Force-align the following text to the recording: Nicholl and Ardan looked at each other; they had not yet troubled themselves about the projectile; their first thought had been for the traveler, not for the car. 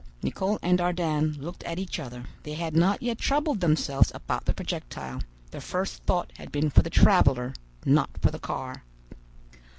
Nicholl 0.23 0.57
and 0.63 0.81
Ardan 0.81 1.37
looked 1.39 1.63
at 1.63 1.77
each 1.77 1.99
other; 1.99 2.23
they 2.41 2.53
had 2.55 2.75
not 2.75 3.03
yet 3.03 3.19
troubled 3.19 3.59
themselves 3.61 4.11
about 4.15 4.45
the 4.45 4.53
projectile; 4.55 5.21
their 5.51 5.61
first 5.61 6.01
thought 6.07 6.31
had 6.39 6.51
been 6.51 6.71
for 6.71 6.81
the 6.81 6.89
traveler, 6.89 7.53
not 7.85 8.09
for 8.19 8.31
the 8.31 8.39
car. 8.39 8.83